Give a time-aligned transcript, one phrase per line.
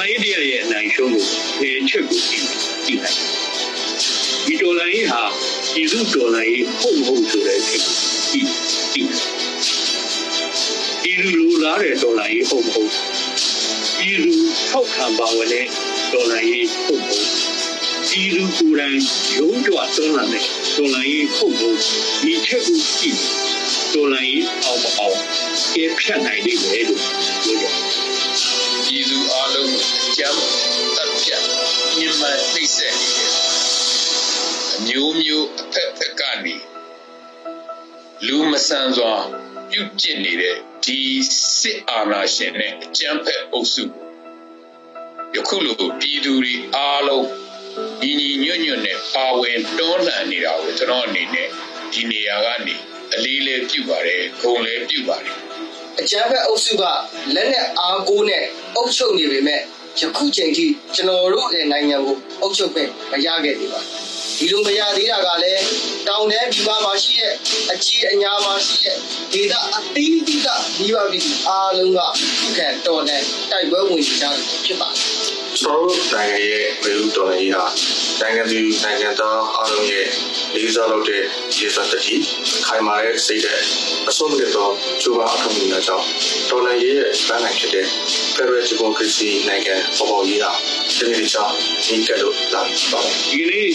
[0.00, 1.24] တော်ရေးတရားရဲ့အနိုင်ရှုံးကို
[1.58, 2.46] ဖယ်ချက်ကိုကြည့်
[2.86, 3.18] ကြည့်လိုက်
[4.46, 5.22] ဒီတော်လိုင်းရေးဟာ
[5.74, 7.94] ဒီစုတော်လိုင်းရေးဟုတ်မဟုတ်ဆိုတဲ့အချက်ကို
[8.32, 8.48] ကြည့်
[8.92, 9.10] ကြည့်
[11.02, 12.90] ဒီလူလူလာတဲ့တော်လိုင်းရေးဟုတ်မဟုတ်
[13.98, 14.34] ဒီလူ
[14.68, 15.66] ထောက်ခံပါဝင်တဲ့
[16.12, 17.26] တော်လိုင်းရေးဟုတ်မဟုတ်
[18.08, 18.98] ဒီလူကိုယ်တိုင်
[19.36, 20.44] ရုံးကြွသွန်းလာတဲ့
[20.76, 21.78] တော်လိုင်းရေးဟုတ်မဟုတ်
[22.22, 23.18] ဒီချက်ကိုကြည့်
[23.94, 25.18] တော်လိုင်းရေးအောင်မအောင်
[25.76, 27.74] အဖြတ်နိုင်လိမ့်မယ်လို့ပြောကြတယ်
[28.84, 30.36] ပြည်သူအလုံးကိုအကြမ်း
[30.96, 31.42] တပ်ပြတ်
[31.98, 33.32] ညှဉ်းပန်းနှိပ်စက်နေတယ်
[34.76, 36.56] အမျိုးမျိုးအဖက်ဖက်ကနေ
[38.26, 39.14] လူမဆန်စွာ
[39.70, 41.00] ပြုတ်ကျင့်နေတဲ့ဒီ
[41.60, 43.84] စစ်အာဏာရှင်နဲ့အကြမ်းဖက်အုပ်စု
[45.34, 47.26] ယခုလိုပြည်သူတွေအားလုံး
[48.02, 51.48] ညီညီညွတ်ညွတ်နဲ့ပါဝင်တွန်းလှန်နေတာကိုကျွန်တော်အနေနဲ့
[51.92, 52.76] ဒီနေရာကနေ
[53.14, 55.49] အလေးလေးပြုပါတယ်ဂုဏ်လေးပြုပါတယ်
[55.98, 56.82] အကြမ်းဖက်အုပ်စုက
[57.34, 58.44] လက်နဲ့အားကိုးနဲ့
[58.76, 59.60] အုပ်ချုပ်နေပေမဲ့
[60.00, 65.62] ယခုချိန်ထိကျွန်တော်တို့ရဲ့နိုင်ငံကိုအုပ်ချုပ်ခွင့်မရခဲ့သေးပါဘူးဒီလိုမရသေးတာကလည်း
[66.08, 67.34] တောင်တန်းပြည်ပမှာရှိတဲ့
[67.72, 68.96] အကြီးအညာမှာရှိတဲ့
[69.32, 72.00] ဒေသအသီးသီးကမိဘပြည်သူအားလုံးက
[72.38, 74.30] ခုခံတော်တဲ့တိုက်ပွဲဝင်ကြတာ
[74.64, 77.64] ဖြစ်ပါတယ်ကျွန်တော်တို့နိုင်ငံရဲ့ပြည်သူတော်လှန်ရေးဟာ
[78.20, 80.06] နိုင်ငံသူနိုင်ငံသားအားလုံးရဲ့
[80.54, 81.22] လေးစားလုပ်တဲ့
[81.56, 82.16] ရေစတတိ
[82.66, 83.58] ခိုင်မာတဲ့စိတ်တဲ့
[84.08, 84.68] အဆုံးမဲ့သော
[85.02, 86.06] ကျိုးပါအထောက်အကူကြောင့်
[86.50, 87.86] တော်လှန်ရေးရဲ့ပန်းနိုင်ဖြစ်တဲ့
[88.36, 90.52] Federal Democracy နိုင်ငံပေါ်ပေါ်ရေးဟာ
[90.98, 91.44] ဒီနေ့ချာ
[91.86, 93.00] ဒီကလို့လာပြီပါ
[93.30, 93.70] ဒီနေ့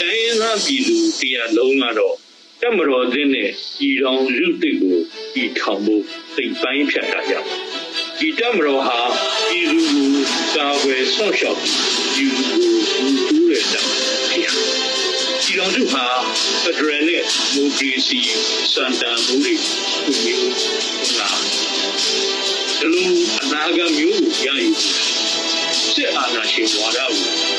[0.00, 2.14] တိုင်းရင်းသားပြည်သူတရားလုံးကတော့
[2.60, 3.48] တက်မတော်ခြင်းနဲ့
[3.88, 4.98] ဤတော်ရုပ်တိတ်ကို
[5.34, 6.02] ဒီထောင်ဖို့
[6.34, 7.48] စိတ်ပိုင်းဖြတ်တာကြောင့်
[8.18, 8.98] ဒီတက်မတော်ဟာ
[9.48, 10.06] ပြည်သူကို
[10.56, 13.88] ကာကွယ်ဆော့ရှောက်ပြည်သူကိုဘူးတူးတဲ့တောင်
[14.30, 15.07] ဖြစ်ရ
[15.48, 16.06] ဒီတော်စုဟာ
[16.62, 18.20] ဖက်ဒရယ်နဲ့ဒီမိုကရေစီ
[18.72, 19.54] စံတန်မှုတွေ
[20.04, 20.52] သူမျိုး
[21.18, 21.30] လာ
[22.78, 23.10] ဒီလို
[23.42, 24.70] အနာဂတ်မျိုးကိုရယူ
[25.94, 27.12] စစ်အာဏာရှင်ဝါဒကို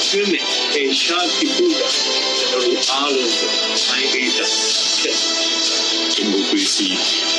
[0.08, 0.46] ကျွမ်းမဲ့
[0.76, 1.82] အေရှားပြည်သူက
[2.38, 3.50] ကျွန်တော်တို့အားလုံးကို
[3.88, 4.46] နိုင်ပေးတာ
[5.00, 5.18] ဖြစ်
[6.14, 6.88] ဒီမိုကရေစီ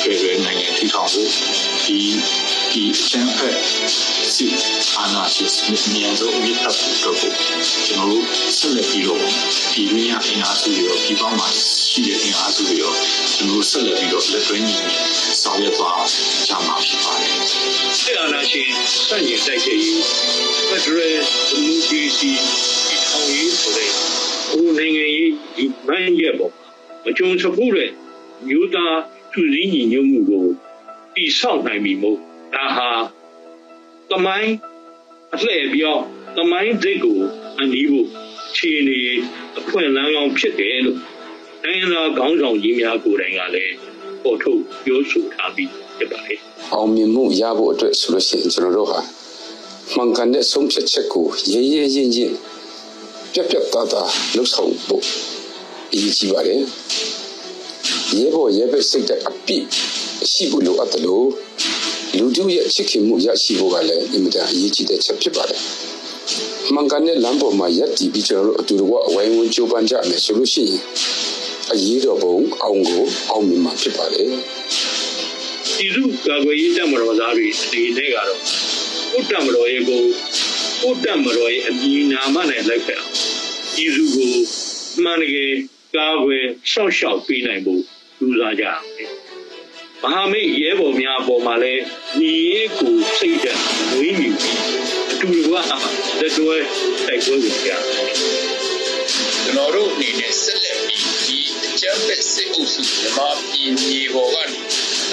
[0.03, 1.29] ပြည်ရနိုင်ငံထူထောင်ဖို့
[1.85, 1.99] ဒီ
[2.71, 3.57] ဒီချမ်းဖက်
[4.33, 4.55] စစ်
[4.97, 7.31] အာဏာရှင်စနစ်မြန်ဆုံးမြစ်ဖတ်ဖို့အတွက်ကို
[7.85, 8.23] ကျွန်တော်တို့
[8.57, 9.19] ဆက်လက်ပြီးတော့
[9.73, 11.47] ဒီမြညာအင်အားစုတွေရောဒီပေါင်းမှာ
[11.89, 12.93] ရှိတဲ့အင်အားစုတွေရော
[13.33, 14.89] ကျွန်တော်တို့ဆက်လက်ပြီးတော့လက်တွဲညီညီ
[15.41, 16.03] ဆောင်ရွက်သွား
[16.47, 17.33] ကြမှာဖြစ်ပါတယ်
[18.01, 18.69] စစ်အာဏာရှင်
[19.07, 20.01] စန့်ကျင်တိုက်ခိုက်ရေး
[20.69, 23.89] ဖက်ဒရယ်ဒီမိုကရေစီဒီထောင်ရေးဆိုတဲ့
[24.49, 26.53] ဟိုနိုင်ငံရေးဒီမန်းရဲ့ပေါ့
[27.05, 27.89] မကြုံစဖူးတဲ့
[28.47, 28.97] မျိုးသား
[29.33, 30.45] သူစည်းညီညွတ်မှုကို
[31.15, 32.19] တည်ဆောက်နိုင်ပြီမို့
[32.55, 32.89] ဒါဟာ
[34.11, 34.53] တမိုင်း
[35.33, 36.03] အလှည့်ပြောင်း
[36.37, 37.19] တမိုင်းစိတ်ကို
[37.59, 38.07] အနည်းဖို့
[38.55, 38.99] ခြေနေ
[39.59, 40.99] အခွင့်အလမ်းကောင်းဖြစ်တယ်လို့
[41.63, 43.73] နိုင်ငံသားခေါင်းဆောင်ကြီးများကိုယ်တိုင်ကလည်း
[44.23, 46.39] ပေါ်ထုတ်ပြောဆိုထားပြီးဖြစ်ပါတယ်
[46.73, 48.99] အောင်မြင်မှုရဖို့အတွက်ဆိုလို့ရှိရင်ကျွန်တော်တို့ဟာ
[49.95, 52.35] မှန်ကန်တဲ့ဆုံးဖြတ်ချက်ကိုရဲရဲရင့်ရင့်
[53.33, 55.03] ပြတ်ပြတ်သားသားလှုပ်ဆောင်ဖို့
[55.91, 56.61] အရေးကြီးပါတယ်
[58.17, 59.65] ရဲဘော်ရဲဘက်စိတ်တဲ့အပြည့်
[60.31, 61.27] ရှိဖို့လိုအပ်တယ်လို့
[62.17, 65.61] လူတို့ရဲ့ချစ်ခင်မှုရရှိဖို့ကလည်းအင်မတန်အရေးကြီးတဲ့ချက်ဖြစ်ပါတယ်
[66.73, 70.81] မှန်ကန်တဲ့လမ်းပေါ်မှာရပ်တည်ပြီးကျွန်တော်တို့အတူတကွအဝိုင်းဝန်းကြိုးပမ်းကြမယ်ဆိုလို့ရှိရင်
[71.71, 74.29] အရေးတော်ပုံအောင်ကိုအောင်မြင်မှာဖြစ်ပါတယ်
[75.75, 78.39] ပြည်သူ့ကာကွယ်ရေးတပ်မတော်သားတွေအနေနဲ့ကတော့
[79.11, 80.01] ကိုယ်တပ်မတော်ရဲ့ကို
[80.81, 83.13] ကိုယ်တပ်မတော်ရဲ့အမည်နာမနဲ့လိုက်ဖက်အောင်
[83.75, 84.33] ပြည်သူကို
[84.97, 85.51] အမှန်တကယ်
[85.95, 87.81] ကာကွယ်ရှောက်ရှောက်ပေးနိုင်ဖို့
[88.17, 89.11] ကြိုးစားကြရမယ်။
[90.03, 91.83] မဟာမိတ်ရဲဘော်များအပေါ်မှာလည်း
[92.19, 93.59] ညီရဲကိုစိတ်ဓာတ်
[93.97, 94.57] ဝိညာဉ်ပြီး
[95.11, 96.57] အတူတူကလက်တွဲ
[97.07, 98.13] တိုက်ပွဲဝင်ကြရမယ်
[99.43, 104.61] ကျွန်တော်တို့အနေနဲ့ဆက်လက်ပြီးဒီအကြမ်းဖက်စစ်အုပ်စုမြန်မာပြည်မြေပေါ်ကနေ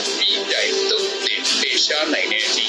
[0.01, 2.67] အပြီးတိုင်တုတ်တင်ပေရှားနိုင်တဲ့အထိ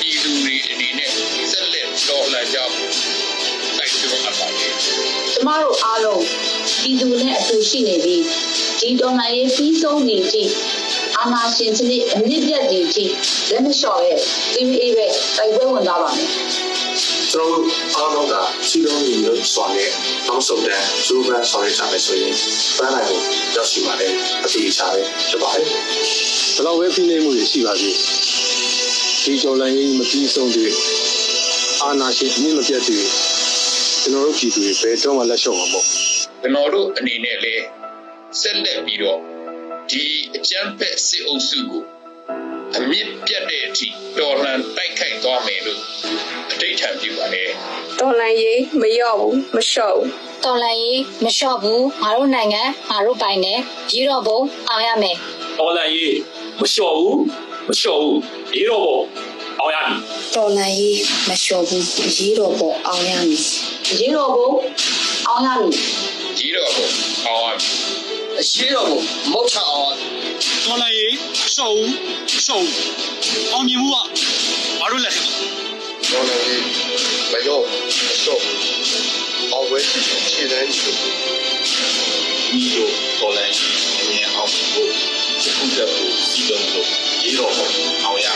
[0.00, 1.10] ပြည်သူတွေအနေနဲ့
[1.52, 2.92] ဆက်လက်တော်လှန်ကြဖို့
[3.78, 6.22] တိုက်တွန်းအပ်ပါတယ်ကျမတို့အားလုံး
[6.80, 8.22] ပြည်သူနဲ့အတူရှိနေပြီး
[8.80, 10.52] ဒီတော်လှန်ရေးပြီးဆုံးနေသည့်
[11.18, 13.12] အာဏာရှင်စနစ်အမြင့်ပြတ်နေသည့်
[13.50, 14.20] လက်မလျှော့ရဲ့
[14.54, 16.28] TVA ပဲတိုက်ပွဲဝင်သွားပါမယ်
[17.32, 17.66] ကျွန်တော်တို့
[17.96, 18.34] အားလုံးက
[18.68, 19.90] စီလုံးညီလို့ဆောင်တဲ့
[20.26, 22.34] နောက်ဆုံးတန်းဇိုးပန်းဆောင်ရကြမယ်ဆိုရင်
[22.78, 23.20] ပန်းနိုင်ကို
[23.54, 24.08] ရောက်ရှိပါလေ
[24.44, 27.94] အတိအကျပဲဖြစ်ပါတယ်ဘယ်တော့ပဲဖိနှိပ်မှုတွေရှိပါသေး
[29.24, 30.72] ဒီကြော်လန်ရေးမပြီးဆုံးသေး
[31.82, 33.06] အာနာရှင်အမြင့်မပြတ်သေး
[34.02, 35.86] ကျွန်တော်တို့ပြည်သူတွေဘယ်တော့မှလက်လျှော့မှာမဟုတ်
[36.42, 37.62] ကျွန်တော်တို့အနေနဲ့လည်း
[38.40, 39.35] ဆက်လက်ပြီးတော့
[39.90, 40.04] ဒီ
[40.36, 41.82] အကြမ်းဖက်စစ်အုပ်စုကို
[42.76, 43.88] အမြင့်ပြတ်တဲ့အထိ
[44.18, 45.80] တော်လှန်တိုက်ခိုက်သွားမယ်လို့
[46.52, 47.50] အတိတ်ထံပြုပါတယ်
[47.98, 50.08] တော်လန်ရေးမရော့ဘူးမလျှော့ဘူး
[50.44, 53.58] တော်လှန်ရေးမလျှော့ဘူးငါတို့နိုင်ငံငါတို့ပိုင်တယ်
[53.92, 55.16] ရေတော်ဘုံအောင်ရမယ်
[55.58, 56.16] တော်လန်ရေး
[56.60, 57.18] မလျှော့ဘူး
[57.68, 58.18] မလျှော့ဘူး
[58.52, 59.02] ဒီတော့ပေါ့
[59.58, 59.96] အောင်ရပြီ
[60.34, 60.98] တော်လန်ရေး
[61.28, 61.84] မလျှော့ဘူး
[62.18, 63.40] ရေးတော်ပေါ်အောင်ရမည်
[63.98, 64.50] ရေတော်ဘုံ
[65.28, 65.72] အောင်ရမည်
[66.38, 66.88] ကြီးတော့ကို
[67.26, 67.85] အောင်ရမည်အရေးတော်ပုံမုတ်ချအောင်တော်လိုက်ရေးရှော့ဦးရှော့ဦးအောင်မြင်မှုကဘာလို့လက်ထက်တော်လည်း
[77.32, 77.72] မရောမ
[78.22, 78.42] လျှော့
[79.52, 79.78] အောက်ဝဲ
[80.30, 80.94] ခြေတန်းကြီး
[82.50, 82.88] ဒီလို
[83.20, 83.56] တော်လိုင်း
[84.00, 84.90] အမြင်အောင်ဖို့
[85.42, 86.88] ဒီခုချက်ကိုစီလုံးလို့
[87.24, 88.30] ရေတော်အောင်အ